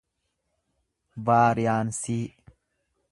vaariyaansii 1.29 2.25